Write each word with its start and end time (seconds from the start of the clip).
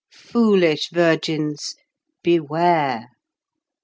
foolish 0.13 0.89
virgins, 0.89 1.75
beware! 2.23 3.09